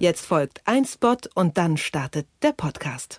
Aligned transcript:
Jetzt 0.00 0.24
folgt 0.26 0.60
ein 0.64 0.84
Spot 0.84 1.16
und 1.34 1.58
dann 1.58 1.76
startet 1.76 2.28
der 2.42 2.52
Podcast. 2.52 3.18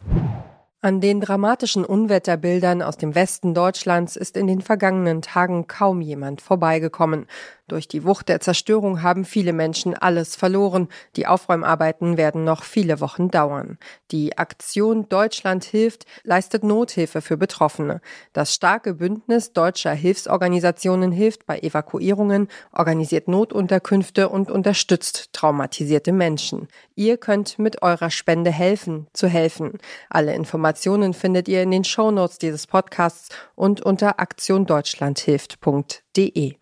An 0.80 1.02
den 1.02 1.20
dramatischen 1.20 1.84
Unwetterbildern 1.84 2.82
aus 2.82 2.96
dem 2.96 3.16
Westen 3.16 3.54
Deutschlands 3.54 4.16
ist 4.16 4.38
in 4.38 4.48
den 4.48 4.62
vergangenen 4.62 5.22
Tagen 5.22 5.68
kaum 5.68 6.00
jemand 6.00 6.42
vorbeigekommen. 6.42 7.28
Durch 7.70 7.88
die 7.88 8.04
Wucht 8.04 8.28
der 8.30 8.42
Zerstörung 8.42 9.04
haben 9.04 9.26
viele 9.26 9.54
Menschen 9.54 9.94
alles 9.94 10.36
verloren. 10.36 10.88
Die 11.16 11.28
Aufräumarbeiten 11.28 12.18
werden 12.18 12.44
noch 12.44 12.64
viele 12.64 13.00
Wochen 13.00 13.30
dauern. 13.30 13.78
Die 14.10 14.40
Aktion 14.40 15.08
Deutschland 15.08 15.64
hilft 15.64 16.08
leistet 16.24 16.64
Nothilfe 16.64 17.22
für 17.22 17.38
Betroffene. 17.38 18.02
Das 18.34 18.56
starke 18.56 18.96
Bündnis 18.96 19.54
deutscher 19.54 19.94
Hilfsorganisationen 19.94 21.12
hilft 21.12 21.46
bei 21.46 21.60
Evakuierungen, 21.60 22.48
organisiert 22.72 23.28
Notunterkünfte 23.28 24.30
und 24.30 24.50
unterstützt 24.50 25.32
traumatisierte 25.32 26.12
Menschen. 26.12 26.70
Ihr 26.96 27.18
könnt 27.18 27.60
mit 27.60 27.84
eurer 27.84 28.10
Spende 28.10 28.50
helfen, 28.50 29.06
zu 29.14 29.28
helfen. 29.28 29.78
Alle 30.10 30.34
Informationen 30.34 31.14
findet 31.14 31.48
ihr 31.48 31.62
in 31.62 31.70
den 31.70 31.84
Shownotes 31.84 32.40
dieses 32.40 32.66
Podcasts 32.66 33.30
und 33.56 33.82
unter 33.82 34.20
aktiondeutschlandhilft.de. 34.20 36.56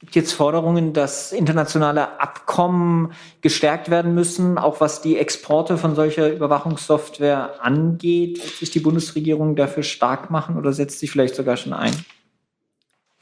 Es 0.00 0.06
gibt 0.06 0.14
jetzt 0.14 0.32
Forderungen, 0.32 0.92
dass 0.92 1.32
internationale 1.32 2.20
Abkommen 2.20 3.12
gestärkt 3.40 3.90
werden 3.90 4.14
müssen, 4.14 4.56
auch 4.56 4.80
was 4.80 5.02
die 5.02 5.16
Exporte 5.16 5.76
von 5.76 5.96
solcher 5.96 6.32
Überwachungssoftware 6.32 7.60
angeht. 7.64 8.38
Wird 8.38 8.54
sich 8.54 8.70
die 8.70 8.78
Bundesregierung 8.78 9.56
dafür 9.56 9.82
stark 9.82 10.30
machen 10.30 10.56
oder 10.56 10.72
setzt 10.72 11.00
sich 11.00 11.10
vielleicht 11.10 11.34
sogar 11.34 11.56
schon 11.56 11.72
ein? 11.72 11.92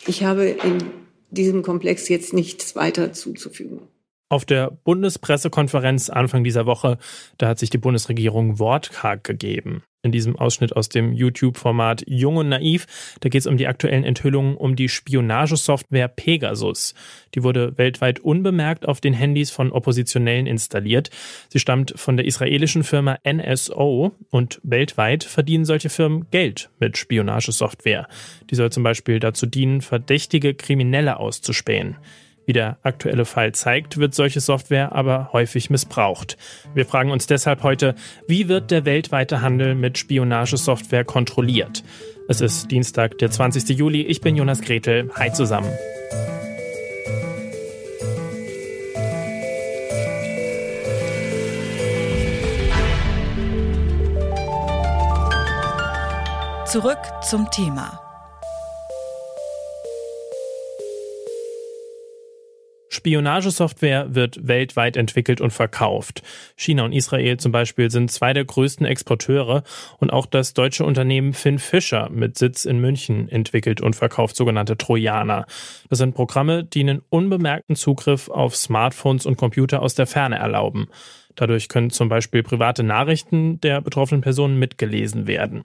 Ich 0.07 0.23
habe 0.23 0.45
in 0.45 0.85
diesem 1.31 1.63
Komplex 1.63 2.11
jetzt 2.11 2.35
nichts 2.35 2.77
weiter 2.77 3.15
zuzufügen. 3.15 3.81
Auf 4.29 4.45
der 4.45 4.71
Bundespressekonferenz 4.71 6.11
Anfang 6.11 6.45
dieser 6.45 6.67
Woche, 6.67 6.99
da 7.39 7.49
hat 7.49 7.59
sich 7.59 7.71
die 7.71 7.79
Bundesregierung 7.79 8.59
wortkarg 8.59 9.25
gegeben. 9.25 9.83
In 10.07 10.13
diesem 10.13 10.37
Ausschnitt 10.37 10.77
aus 10.77 10.89
dem 10.89 11.13
YouTube-Format 11.13 12.05
Jung 12.07 12.37
und 12.37 12.49
Naiv, 12.49 12.87
da 13.19 13.29
geht 13.29 13.41
es 13.41 13.49
um 13.49 13.57
die 13.57 13.67
aktuellen 13.67 14.05
Enthüllungen 14.05 14.57
um 14.57 14.77
die 14.77 14.89
Spionagesoftware 14.89 16.07
Pegasus. 16.07 16.95
Die 17.35 17.43
wurde 17.43 17.77
weltweit 17.77 18.21
unbemerkt 18.21 18.87
auf 18.87 19.01
den 19.01 19.15
Handys 19.15 19.51
von 19.51 19.73
Oppositionellen 19.73 20.47
installiert. 20.47 21.11
Sie 21.49 21.59
stammt 21.59 21.95
von 21.97 22.17
der 22.17 22.25
israelischen 22.25 22.85
Firma 22.85 23.19
NSO 23.29 24.13
und 24.31 24.61
weltweit 24.63 25.25
verdienen 25.25 25.65
solche 25.65 25.89
Firmen 25.89 26.31
Geld 26.31 26.71
mit 26.79 26.97
Spionagesoftware. 26.97 28.07
Die 28.49 28.55
soll 28.55 28.71
zum 28.71 28.85
Beispiel 28.85 29.19
dazu 29.19 29.47
dienen, 29.47 29.81
verdächtige 29.81 30.55
Kriminelle 30.55 31.19
auszuspähen. 31.19 31.97
Wie 32.47 32.53
der 32.53 32.79
aktuelle 32.83 33.25
Fall 33.25 33.53
zeigt, 33.53 33.99
wird 33.99 34.15
solche 34.15 34.41
Software 34.41 34.93
aber 34.93 35.31
häufig 35.33 35.69
missbraucht. 35.69 36.37
Wir 36.75 36.87
fragen 36.87 37.11
uns 37.11 37.27
deshalb 37.27 37.65
heute, 37.65 37.97
wie 38.29 38.49
wird 38.49 38.71
der 38.71 38.85
weltweite 38.85 39.43
Handel 39.43 39.75
mit 39.75 39.99
Spionagesoftware 39.99 41.05
kontrolliert? 41.05 41.83
Es 42.29 42.41
ist 42.41 42.71
Dienstag, 42.71 43.19
der 43.19 43.33
20. 43.33 43.77
Juli. 43.77 44.03
Ich 44.03 44.21
bin 44.21 44.37
Jonas 44.37 44.61
Gretel. 44.61 45.11
Hi 45.17 45.33
zusammen. 45.33 45.71
Zurück 56.67 56.99
zum 57.23 57.51
Thema. 57.51 58.06
Spionagesoftware 63.07 64.17
wird 64.17 64.49
weltweit 64.49 64.97
entwickelt 64.97 65.41
und 65.41 65.53
verkauft. 65.53 66.25
China 66.57 66.85
und 66.85 66.93
Israel 66.93 67.37
zum 67.37 67.53
Beispiel 67.53 67.89
sind 67.89 68.11
zwei 68.11 68.33
der 68.33 68.45
größten 68.45 68.85
Exporteure 68.85 69.63
und 69.99 70.13
auch 70.13 70.27
das 70.27 70.55
deutsche 70.55 70.85
Unternehmen 70.85 71.33
Finn 71.33 71.61
Fischer 71.61 72.11
mit 72.11 72.37
Sitz 72.37 72.65
in 72.65 72.81
München 72.81 73.29
entwickelt 73.29 73.81
und 73.81 73.95
verkauft 73.95 74.35
sogenannte 74.35 74.77
Trojaner. 74.77 75.47
Das 75.89 76.01
sind 76.01 76.17
Programme, 76.17 76.65
die 76.65 76.81
einen 76.81 77.01
unbemerkten 77.09 77.77
Zugriff 77.77 78.29
auf 78.29 78.57
Smartphones 78.57 79.25
und 79.25 79.37
Computer 79.37 79.83
aus 79.83 79.95
der 79.95 80.09
Ferne 80.09 80.39
erlauben. 80.39 80.89
Dadurch 81.37 81.69
können 81.69 81.91
zum 81.91 82.09
Beispiel 82.09 82.43
private 82.43 82.83
Nachrichten 82.83 83.61
der 83.61 83.83
betroffenen 83.83 84.23
Personen 84.23 84.59
mitgelesen 84.59 85.29
werden. 85.29 85.65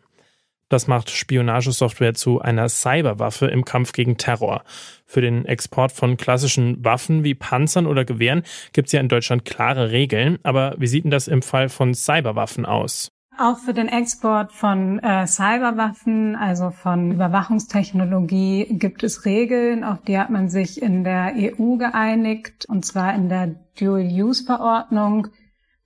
Das 0.72 0.88
macht 0.88 1.10
Spionagesoftware 1.10 2.14
zu 2.14 2.40
einer 2.40 2.70
Cyberwaffe 2.70 3.48
im 3.48 3.66
Kampf 3.66 3.92
gegen 3.92 4.16
Terror. 4.16 4.64
Für 5.06 5.20
den 5.20 5.44
Export 5.44 5.92
von 5.92 6.16
klassischen 6.16 6.82
Waffen 6.86 7.26
wie 7.26 7.36
Panzern 7.36 7.88
oder 7.88 8.06
Gewehren 8.06 8.44
gibt 8.72 8.88
es 8.88 8.94
ja 8.94 9.02
in 9.02 9.10
Deutschland 9.10 9.44
klare 9.44 9.92
Regeln. 9.92 10.40
Aber 10.44 10.76
wie 10.78 10.88
sieht 10.88 11.04
denn 11.04 11.12
das 11.12 11.28
im 11.28 11.42
Fall 11.42 11.68
von 11.68 11.94
Cyberwaffen 11.94 12.66
aus? 12.66 13.12
Auch 13.38 13.58
für 13.58 13.74
den 13.74 13.90
Export 13.90 14.54
von 14.54 15.00
äh, 15.00 15.28
Cyberwaffen, 15.28 16.38
also 16.38 16.70
von 16.70 17.12
Überwachungstechnologie, 17.12 18.68
gibt 18.70 19.04
es 19.04 19.26
Regeln, 19.26 19.84
auf 19.84 20.02
die 20.04 20.18
hat 20.18 20.30
man 20.30 20.48
sich 20.48 20.82
in 20.82 21.04
der 21.04 21.34
EU 21.36 21.76
geeinigt, 21.76 22.64
und 22.70 22.86
zwar 22.86 23.14
in 23.14 23.28
der 23.28 23.56
Dual-Use-Verordnung. 23.78 25.28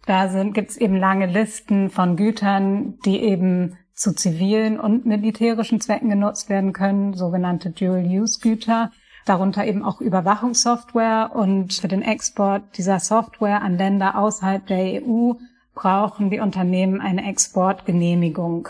Da 0.05 0.27
gibt 0.43 0.69
es 0.69 0.77
eben 0.77 0.95
lange 0.95 1.25
Listen 1.25 1.89
von 1.89 2.15
Gütern, 2.15 2.99
die 3.03 3.21
eben 3.21 3.77
zu 3.95 4.13
zivilen 4.13 4.79
und 4.79 5.05
militärischen 5.05 5.79
Zwecken 5.81 6.09
genutzt 6.09 6.49
werden 6.49 6.73
können, 6.73 7.13
sogenannte 7.13 7.71
Dual-Use-Güter, 7.71 8.91
darunter 9.25 9.65
eben 9.65 9.83
auch 9.83 10.01
Überwachungssoftware 10.01 11.31
und 11.33 11.73
für 11.73 11.87
den 11.87 12.01
Export 12.01 12.77
dieser 12.77 12.99
Software 12.99 13.61
an 13.61 13.77
Länder 13.77 14.17
außerhalb 14.17 14.67
der 14.67 15.01
EU 15.01 15.33
brauchen 15.73 16.29
die 16.29 16.39
Unternehmen 16.39 17.01
eine 17.01 17.27
Exportgenehmigung. 17.29 18.69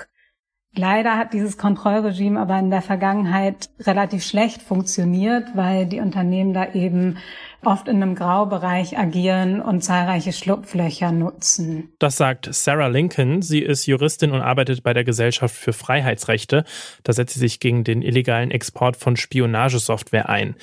Leider 0.77 1.17
hat 1.17 1.33
dieses 1.33 1.57
Kontrollregime 1.57 2.39
aber 2.39 2.59
in 2.59 2.69
der 2.69 2.81
Vergangenheit 2.81 3.69
relativ 3.79 4.25
schlecht 4.25 4.61
funktioniert, 4.61 5.55
weil 5.55 5.85
die 5.85 5.99
Unternehmen 5.99 6.53
da 6.53 6.73
eben 6.73 7.17
oft 7.63 7.87
in 7.87 8.01
einem 8.01 8.15
Graubereich 8.15 8.97
agieren 8.97 9.61
und 9.61 9.81
zahlreiche 9.83 10.33
Schlupflöcher 10.33 11.11
nutzen. 11.11 11.93
Das 11.99 12.17
sagt 12.17 12.53
Sarah 12.53 12.87
Lincoln. 12.87 13.41
Sie 13.41 13.59
ist 13.59 13.85
Juristin 13.85 14.31
und 14.31 14.41
arbeitet 14.41 14.83
bei 14.83 14.93
der 14.93 15.03
Gesellschaft 15.03 15.55
für 15.55 15.73
Freiheitsrechte. 15.73 16.63
Da 17.03 17.13
setzt 17.13 17.33
sie 17.33 17.39
sich 17.39 17.59
gegen 17.59 17.83
den 17.83 18.01
illegalen 18.01 18.51
Export 18.51 18.97
von 18.97 19.15
Spionagesoftware 19.15 20.29
ein. 20.29 20.55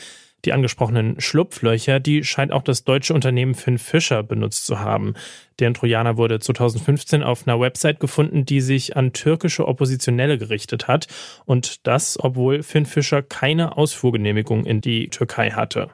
Die 0.44 0.52
angesprochenen 0.52 1.20
Schlupflöcher, 1.20 2.00
die 2.00 2.24
scheint 2.24 2.50
auch 2.50 2.62
das 2.62 2.82
deutsche 2.82 3.14
Unternehmen 3.14 3.54
Finn 3.54 3.78
Fischer 3.78 4.24
benutzt 4.24 4.66
zu 4.66 4.80
haben. 4.80 5.14
Deren 5.60 5.74
Trojaner 5.74 6.16
wurde 6.16 6.40
2015 6.40 7.22
auf 7.22 7.46
einer 7.46 7.60
Website 7.60 8.00
gefunden, 8.00 8.44
die 8.44 8.60
sich 8.60 8.96
an 8.96 9.12
türkische 9.12 9.68
Oppositionelle 9.68 10.38
gerichtet 10.38 10.88
hat. 10.88 11.06
Und 11.44 11.86
das, 11.86 12.18
obwohl 12.18 12.64
Finn 12.64 12.86
Fischer 12.86 13.22
keine 13.22 13.76
Ausfuhrgenehmigung 13.76 14.66
in 14.66 14.80
die 14.80 15.08
Türkei 15.10 15.50
hatte. 15.50 15.90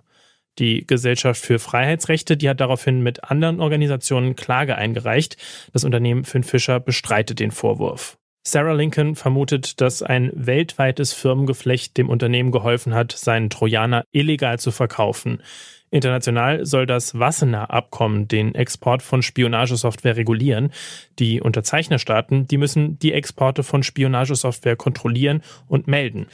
Die 0.59 0.87
Gesellschaft 0.87 1.45
für 1.45 1.59
Freiheitsrechte, 1.59 2.37
die 2.37 2.49
hat 2.49 2.61
daraufhin 2.61 3.03
mit 3.03 3.25
anderen 3.25 3.61
Organisationen 3.61 4.35
Klage 4.35 4.77
eingereicht. 4.77 5.37
Das 5.73 5.85
Unternehmen 5.85 6.25
Finn 6.25 6.43
Fischer 6.43 6.81
bestreitet 6.81 7.39
den 7.39 7.51
Vorwurf. 7.51 8.19
Sarah 8.51 8.73
Lincoln 8.73 9.15
vermutet, 9.15 9.83
dass 9.83 10.03
ein 10.03 10.31
weltweites 10.35 11.13
Firmengeflecht 11.13 11.99
dem 11.99 12.09
Unternehmen 12.09 12.51
geholfen 12.51 12.95
hat, 12.95 13.13
seinen 13.13 13.51
Trojaner 13.51 14.05
illegal 14.11 14.59
zu 14.59 14.71
verkaufen. 14.71 15.43
International 15.91 16.65
soll 16.65 16.87
das 16.87 17.19
Wassenaar-Abkommen 17.19 18.27
den 18.27 18.55
Export 18.55 19.03
von 19.03 19.23
Spionagesoftware 19.23 20.17
regulieren. 20.17 20.73
Die 21.19 21.43
Unterzeichnerstaaten, 21.43 22.47
die 22.47 22.57
müssen 22.57 22.99
die 22.99 23.13
Exporte 23.13 23.63
von 23.63 23.83
Spionagesoftware 23.83 24.77
kontrollieren 24.77 25.43
und 25.67 25.87
melden. 25.87 26.27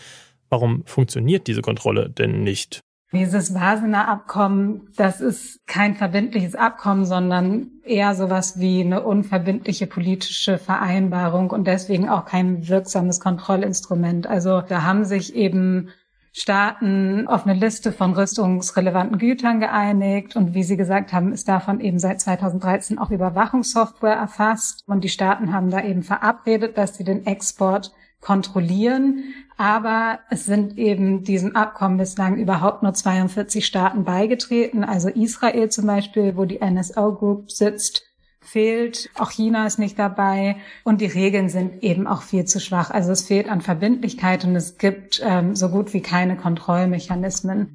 Warum 0.50 0.86
funktioniert 0.86 1.48
diese 1.48 1.62
Kontrolle 1.62 2.10
denn 2.10 2.44
nicht? 2.44 2.83
Dieses 3.14 3.54
Vasener 3.54 4.08
Abkommen, 4.08 4.88
das 4.96 5.20
ist 5.20 5.66
kein 5.66 5.94
verbindliches 5.94 6.56
Abkommen, 6.56 7.04
sondern 7.04 7.70
eher 7.84 8.14
sowas 8.14 8.58
wie 8.58 8.80
eine 8.80 9.02
unverbindliche 9.02 9.86
politische 9.86 10.58
Vereinbarung 10.58 11.50
und 11.50 11.66
deswegen 11.66 12.08
auch 12.08 12.24
kein 12.24 12.68
wirksames 12.68 13.20
Kontrollinstrument. 13.20 14.26
Also 14.26 14.60
da 14.62 14.82
haben 14.82 15.04
sich 15.04 15.36
eben 15.36 15.90
Staaten 16.32 17.28
auf 17.28 17.46
eine 17.46 17.58
Liste 17.58 17.92
von 17.92 18.12
rüstungsrelevanten 18.12 19.18
Gütern 19.18 19.60
geeinigt 19.60 20.34
und 20.34 20.54
wie 20.54 20.64
Sie 20.64 20.76
gesagt 20.76 21.12
haben, 21.12 21.32
ist 21.32 21.46
davon 21.46 21.78
eben 21.78 22.00
seit 22.00 22.20
2013 22.20 22.98
auch 22.98 23.12
Überwachungssoftware 23.12 24.16
erfasst 24.16 24.82
und 24.88 25.04
die 25.04 25.08
Staaten 25.08 25.52
haben 25.52 25.70
da 25.70 25.80
eben 25.80 26.02
verabredet, 26.02 26.76
dass 26.76 26.96
sie 26.96 27.04
den 27.04 27.24
Export 27.24 27.92
kontrollieren. 28.20 29.22
Aber 29.56 30.18
es 30.30 30.46
sind 30.46 30.78
eben 30.78 31.22
diesem 31.22 31.54
Abkommen 31.54 31.96
bislang 31.96 32.36
überhaupt 32.36 32.82
nur 32.82 32.92
42 32.92 33.64
Staaten 33.64 34.04
beigetreten. 34.04 34.84
Also 34.84 35.08
Israel 35.08 35.68
zum 35.68 35.86
Beispiel, 35.86 36.36
wo 36.36 36.44
die 36.44 36.58
NSO 36.58 37.14
Group 37.14 37.50
sitzt, 37.50 38.02
fehlt. 38.40 39.10
Auch 39.14 39.30
China 39.30 39.66
ist 39.66 39.78
nicht 39.78 39.98
dabei. 39.98 40.56
Und 40.82 41.00
die 41.00 41.06
Regeln 41.06 41.48
sind 41.48 41.82
eben 41.82 42.06
auch 42.06 42.22
viel 42.22 42.44
zu 42.44 42.60
schwach. 42.60 42.90
Also 42.90 43.12
es 43.12 43.22
fehlt 43.22 43.48
an 43.48 43.60
Verbindlichkeit 43.60 44.44
und 44.44 44.56
es 44.56 44.76
gibt 44.78 45.22
ähm, 45.24 45.54
so 45.54 45.68
gut 45.68 45.94
wie 45.94 46.02
keine 46.02 46.36
Kontrollmechanismen. 46.36 47.72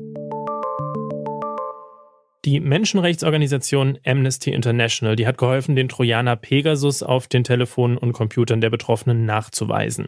Die 2.46 2.62
Menschenrechtsorganisation 2.62 4.00
Amnesty 4.06 4.52
International, 4.52 5.16
die 5.16 5.28
hat 5.28 5.38
geholfen, 5.38 5.76
den 5.76 5.90
Trojaner 5.90 6.38
Pegasus 6.38 7.04
auf 7.04 7.28
den 7.28 7.44
Telefonen 7.44 7.98
und 7.98 8.14
Computern 8.14 8.62
der 8.62 8.70
Betroffenen 8.70 9.26
nachzuweisen. 9.26 10.08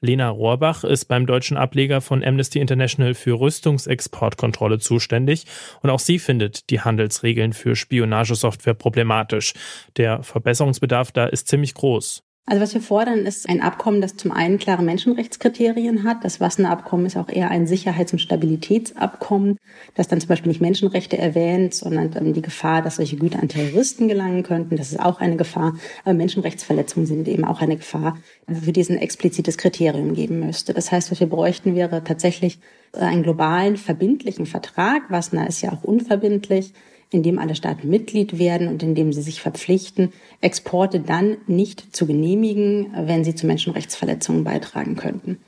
Lena 0.00 0.28
Rohrbach 0.28 0.84
ist 0.84 1.06
beim 1.06 1.26
deutschen 1.26 1.56
Ableger 1.56 2.00
von 2.00 2.22
Amnesty 2.22 2.60
International 2.60 3.14
für 3.14 3.40
Rüstungsexportkontrolle 3.40 4.78
zuständig 4.78 5.46
und 5.82 5.90
auch 5.90 6.00
sie 6.00 6.18
findet 6.18 6.70
die 6.70 6.80
Handelsregeln 6.80 7.52
für 7.52 7.76
Spionagesoftware 7.76 8.74
problematisch. 8.74 9.54
Der 9.96 10.22
Verbesserungsbedarf 10.22 11.12
da 11.12 11.26
ist 11.26 11.48
ziemlich 11.48 11.74
groß. 11.74 12.22
Also 12.48 12.62
was 12.62 12.74
wir 12.74 12.80
fordern, 12.80 13.26
ist 13.26 13.48
ein 13.48 13.60
Abkommen, 13.60 14.00
das 14.00 14.14
zum 14.14 14.30
einen 14.30 14.58
klare 14.58 14.84
Menschenrechtskriterien 14.84 16.04
hat. 16.04 16.24
Das 16.24 16.40
Wassener-Abkommen 16.40 17.06
ist 17.06 17.16
auch 17.16 17.28
eher 17.28 17.50
ein 17.50 17.66
Sicherheits- 17.66 18.12
und 18.12 18.20
Stabilitätsabkommen, 18.20 19.58
das 19.96 20.06
dann 20.06 20.20
zum 20.20 20.28
Beispiel 20.28 20.50
nicht 20.50 20.60
Menschenrechte 20.60 21.18
erwähnt, 21.18 21.74
sondern 21.74 22.32
die 22.34 22.42
Gefahr, 22.42 22.82
dass 22.82 22.96
solche 22.96 23.16
Güter 23.16 23.40
an 23.40 23.48
Terroristen 23.48 24.06
gelangen 24.06 24.44
könnten. 24.44 24.76
Das 24.76 24.92
ist 24.92 25.00
auch 25.00 25.18
eine 25.20 25.36
Gefahr. 25.36 25.74
Aber 26.04 26.14
Menschenrechtsverletzungen 26.14 27.08
sind 27.08 27.26
eben 27.26 27.44
auch 27.44 27.60
eine 27.60 27.78
Gefahr, 27.78 28.16
für 28.46 28.70
die 28.70 28.80
es 28.80 28.90
ein 28.90 28.98
explizites 28.98 29.58
Kriterium 29.58 30.14
geben 30.14 30.38
müsste. 30.38 30.72
Das 30.72 30.92
heißt, 30.92 31.10
was 31.10 31.18
wir 31.18 31.28
bräuchten, 31.28 31.74
wäre 31.74 32.04
tatsächlich 32.04 32.60
einen 32.92 33.24
globalen, 33.24 33.76
verbindlichen 33.76 34.46
Vertrag. 34.46 35.10
Wassener 35.10 35.48
ist 35.48 35.62
ja 35.62 35.72
auch 35.72 35.82
unverbindlich 35.82 36.72
in 37.10 37.22
dem 37.22 37.38
alle 37.38 37.54
Staaten 37.54 37.88
Mitglied 37.88 38.38
werden 38.38 38.68
und 38.68 38.82
in 38.82 38.94
dem 38.94 39.12
sie 39.12 39.22
sich 39.22 39.40
verpflichten, 39.40 40.12
Exporte 40.40 41.00
dann 41.00 41.38
nicht 41.46 41.94
zu 41.94 42.06
genehmigen, 42.06 42.92
wenn 42.96 43.24
sie 43.24 43.34
zu 43.34 43.46
Menschenrechtsverletzungen 43.46 44.44
beitragen 44.44 44.96
könnten. 44.96 45.38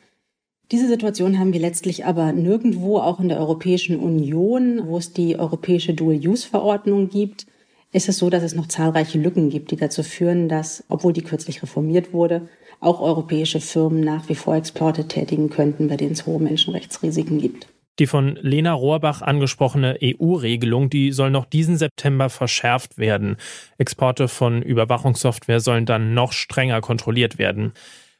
Diese 0.70 0.86
Situation 0.86 1.38
haben 1.38 1.54
wir 1.54 1.60
letztlich 1.60 2.04
aber 2.04 2.32
nirgendwo, 2.32 2.98
auch 2.98 3.20
in 3.20 3.28
der 3.28 3.40
Europäischen 3.40 3.98
Union, 3.98 4.86
wo 4.86 4.98
es 4.98 5.12
die 5.14 5.38
europäische 5.38 5.94
Dual-Use-Verordnung 5.94 7.08
gibt, 7.08 7.46
ist 7.90 8.08
es 8.08 8.18
so, 8.18 8.28
dass 8.28 8.42
es 8.42 8.54
noch 8.54 8.68
zahlreiche 8.68 9.18
Lücken 9.18 9.48
gibt, 9.48 9.70
die 9.70 9.76
dazu 9.76 10.02
führen, 10.02 10.48
dass, 10.48 10.84
obwohl 10.88 11.14
die 11.14 11.22
kürzlich 11.22 11.62
reformiert 11.62 12.12
wurde, 12.12 12.48
auch 12.80 13.00
europäische 13.00 13.60
Firmen 13.60 14.02
nach 14.02 14.28
wie 14.28 14.34
vor 14.34 14.56
Exporte 14.56 15.08
tätigen 15.08 15.48
könnten, 15.48 15.88
bei 15.88 15.96
denen 15.96 16.12
es 16.12 16.26
hohe 16.26 16.38
Menschenrechtsrisiken 16.38 17.38
gibt. 17.38 17.68
Die 17.98 18.06
von 18.06 18.38
Lena 18.40 18.72
Rohrbach 18.72 19.22
angesprochene 19.22 19.98
EU-Regelung, 20.02 20.88
die 20.88 21.10
soll 21.10 21.30
noch 21.30 21.46
diesen 21.46 21.76
September 21.76 22.30
verschärft 22.30 22.96
werden. 22.96 23.36
Exporte 23.76 24.28
von 24.28 24.62
Überwachungssoftware 24.62 25.60
sollen 25.60 25.84
dann 25.84 26.14
noch 26.14 26.32
strenger 26.32 26.80
kontrolliert 26.80 27.38
werden. 27.38 27.72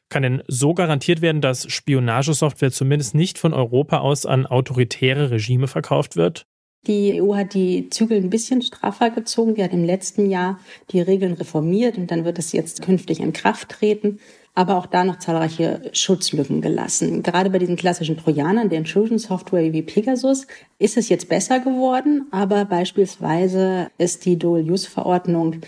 Kann 0.09 0.23
denn 0.23 0.43
so 0.47 0.73
garantiert 0.73 1.21
werden, 1.21 1.39
dass 1.39 1.71
Spionagesoftware 1.71 2.71
zumindest 2.71 3.15
nicht 3.15 3.37
von 3.37 3.53
Europa 3.53 3.99
aus 3.99 4.25
an 4.25 4.45
autoritäre 4.45 5.31
Regime 5.31 5.67
verkauft 5.67 6.15
wird? 6.15 6.45
Die 6.87 7.21
EU 7.21 7.35
hat 7.35 7.53
die 7.53 7.89
Zügel 7.89 8.17
ein 8.17 8.29
bisschen 8.29 8.61
straffer 8.61 9.11
gezogen. 9.11 9.55
Die 9.55 9.63
hat 9.63 9.73
im 9.73 9.83
letzten 9.83 10.29
Jahr 10.29 10.59
die 10.91 11.01
Regeln 11.01 11.33
reformiert 11.33 11.97
und 11.97 12.09
dann 12.09 12.25
wird 12.25 12.39
es 12.39 12.51
jetzt 12.51 12.81
künftig 12.81 13.19
in 13.19 13.33
Kraft 13.33 13.69
treten 13.69 14.19
aber 14.59 14.75
auch 14.75 14.87
da 14.87 15.05
noch 15.05 15.19
zahlreiche 15.19 15.89
Schutzlücken 15.93 16.59
gelassen. 16.59 17.23
Gerade 17.23 17.49
bei 17.49 17.59
diesen 17.59 17.77
klassischen 17.77 18.17
Trojanern, 18.17 18.67
der 18.67 18.79
Intrusion-Software 18.79 19.71
wie 19.71 19.81
Pegasus, 19.81 20.47
ist 20.79 20.97
es 20.97 21.07
jetzt 21.07 21.29
besser 21.29 21.61
geworden, 21.61 22.27
aber 22.31 22.65
beispielsweise 22.65 23.89
ist 23.97 24.25
die 24.25 24.37
Dual-Use-Verordnung 24.37 25.61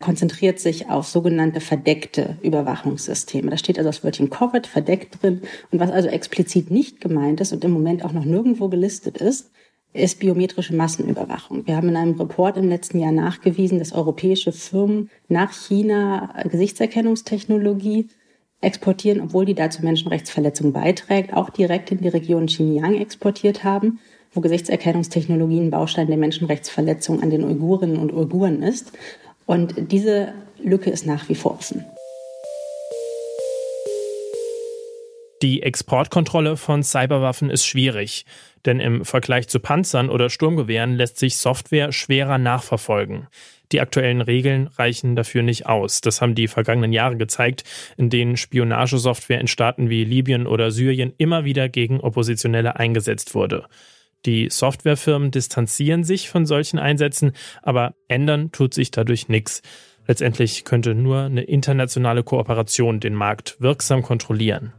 konzentriert 0.00 0.60
sich 0.60 0.88
auf 0.88 1.06
sogenannte 1.06 1.60
verdeckte 1.60 2.38
Überwachungssysteme. 2.40 3.50
Da 3.50 3.58
steht 3.58 3.76
also 3.76 3.90
das 3.90 4.02
Wörtchen 4.02 4.30
covered, 4.30 4.66
verdeckt 4.66 5.22
drin. 5.22 5.42
Und 5.70 5.80
was 5.80 5.90
also 5.90 6.08
explizit 6.08 6.70
nicht 6.70 7.02
gemeint 7.02 7.42
ist 7.42 7.52
und 7.52 7.64
im 7.64 7.72
Moment 7.72 8.02
auch 8.02 8.12
noch 8.12 8.24
nirgendwo 8.24 8.68
gelistet 8.68 9.18
ist, 9.18 9.50
ist 9.92 10.20
biometrische 10.20 10.74
Massenüberwachung. 10.74 11.66
Wir 11.66 11.76
haben 11.76 11.88
in 11.90 11.96
einem 11.96 12.18
Report 12.18 12.56
im 12.56 12.68
letzten 12.68 12.98
Jahr 12.98 13.12
nachgewiesen, 13.12 13.78
dass 13.78 13.92
europäische 13.92 14.52
Firmen 14.52 15.10
nach 15.28 15.52
China 15.52 16.32
Gesichtserkennungstechnologie 16.44 18.08
exportieren, 18.60 19.20
obwohl 19.20 19.44
die 19.44 19.54
dazu 19.54 19.82
Menschenrechtsverletzungen 19.82 20.72
beiträgt, 20.72 21.32
auch 21.32 21.50
direkt 21.50 21.90
in 21.92 21.98
die 21.98 22.08
Region 22.08 22.46
Xinjiang 22.46 22.94
exportiert 22.94 23.64
haben, 23.64 24.00
wo 24.32 24.40
Gesichtserkennungstechnologie 24.40 25.60
ein 25.60 25.70
Baustein 25.70 26.08
der 26.08 26.16
Menschenrechtsverletzung 26.16 27.22
an 27.22 27.30
den 27.30 27.44
Uigurinnen 27.44 27.98
und 27.98 28.12
Uiguren 28.12 28.62
ist. 28.62 28.92
Und 29.46 29.92
diese 29.92 30.32
Lücke 30.62 30.90
ist 30.90 31.06
nach 31.06 31.28
wie 31.28 31.34
vor 31.34 31.52
offen. 31.52 31.84
Die 35.40 35.62
Exportkontrolle 35.62 36.56
von 36.56 36.82
Cyberwaffen 36.82 37.48
ist 37.48 37.64
schwierig, 37.64 38.24
denn 38.66 38.80
im 38.80 39.04
Vergleich 39.04 39.46
zu 39.46 39.60
Panzern 39.60 40.10
oder 40.10 40.30
Sturmgewehren 40.30 40.96
lässt 40.96 41.16
sich 41.16 41.36
Software 41.36 41.92
schwerer 41.92 42.38
nachverfolgen. 42.38 43.28
Die 43.70 43.80
aktuellen 43.80 44.20
Regeln 44.20 44.66
reichen 44.66 45.14
dafür 45.14 45.42
nicht 45.42 45.66
aus. 45.66 46.00
Das 46.00 46.20
haben 46.20 46.34
die 46.34 46.48
vergangenen 46.48 46.92
Jahre 46.92 47.16
gezeigt, 47.16 47.62
in 47.96 48.10
denen 48.10 48.36
Spionagesoftware 48.36 49.40
in 49.40 49.46
Staaten 49.46 49.90
wie 49.90 50.04
Libyen 50.04 50.48
oder 50.48 50.72
Syrien 50.72 51.12
immer 51.18 51.44
wieder 51.44 51.68
gegen 51.68 52.00
Oppositionelle 52.00 52.76
eingesetzt 52.76 53.34
wurde. 53.34 53.66
Die 54.26 54.48
Softwarefirmen 54.50 55.30
distanzieren 55.30 56.02
sich 56.02 56.28
von 56.28 56.46
solchen 56.46 56.80
Einsätzen, 56.80 57.32
aber 57.62 57.94
ändern 58.08 58.50
tut 58.50 58.74
sich 58.74 58.90
dadurch 58.90 59.28
nichts. 59.28 59.62
Letztendlich 60.08 60.64
könnte 60.64 60.96
nur 60.96 61.20
eine 61.20 61.42
internationale 61.42 62.24
Kooperation 62.24 62.98
den 62.98 63.14
Markt 63.14 63.56
wirksam 63.60 64.02
kontrollieren. 64.02 64.72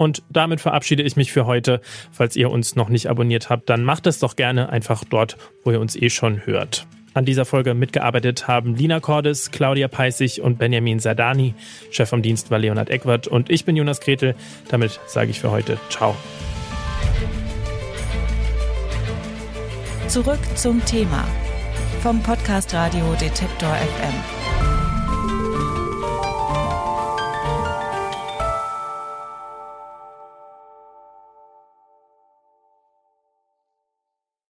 Und 0.00 0.22
damit 0.30 0.62
verabschiede 0.62 1.02
ich 1.02 1.16
mich 1.16 1.30
für 1.30 1.44
heute. 1.44 1.82
Falls 2.10 2.34
ihr 2.34 2.50
uns 2.50 2.74
noch 2.74 2.88
nicht 2.88 3.10
abonniert 3.10 3.50
habt, 3.50 3.68
dann 3.68 3.84
macht 3.84 4.06
es 4.06 4.18
doch 4.18 4.34
gerne 4.34 4.70
einfach 4.70 5.04
dort, 5.04 5.36
wo 5.62 5.72
ihr 5.72 5.78
uns 5.78 5.94
eh 5.94 6.08
schon 6.08 6.46
hört. 6.46 6.86
An 7.12 7.26
dieser 7.26 7.44
Folge 7.44 7.74
mitgearbeitet 7.74 8.48
haben 8.48 8.76
Lina 8.76 9.00
Cordes, 9.00 9.50
Claudia 9.50 9.88
Peissig 9.88 10.40
und 10.40 10.58
Benjamin 10.58 11.00
Sadani. 11.00 11.52
Chef 11.90 12.08
vom 12.08 12.22
Dienst 12.22 12.50
war 12.50 12.58
Leonhard 12.58 12.88
Eckwart 12.88 13.28
und 13.28 13.50
ich 13.50 13.66
bin 13.66 13.76
Jonas 13.76 14.00
Gretel. 14.00 14.34
Damit 14.70 14.98
sage 15.06 15.32
ich 15.32 15.38
für 15.38 15.50
heute 15.50 15.76
Ciao. 15.90 16.16
Zurück 20.08 20.40
zum 20.54 20.82
Thema 20.86 21.28
vom 22.00 22.22
Podcast 22.22 22.72
Radio 22.72 23.04
Detektor 23.20 23.74
FM. 23.74 24.49